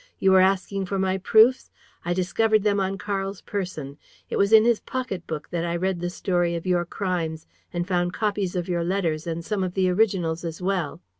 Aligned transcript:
You 0.17 0.31
were 0.31 0.41
asking 0.41 0.87
for 0.87 0.97
my 0.97 1.19
proofs: 1.19 1.69
I 2.03 2.15
discovered 2.15 2.63
them 2.63 2.79
on 2.79 2.97
Karl's 2.97 3.41
person! 3.43 3.99
It 4.31 4.37
was 4.37 4.51
in 4.51 4.65
his 4.65 4.79
pocket 4.79 5.27
book 5.27 5.51
that 5.51 5.63
I 5.63 5.75
read 5.75 5.99
the 5.99 6.09
story 6.09 6.55
of 6.55 6.65
your 6.65 6.85
crimes 6.85 7.45
and 7.71 7.87
found 7.87 8.11
copies 8.11 8.55
of 8.55 8.67
your 8.67 8.83
letters 8.83 9.27
and 9.27 9.45
some 9.45 9.63
of 9.63 9.75
the 9.75 9.89
originals 9.91 10.43
as 10.43 10.59
well. 10.59 11.03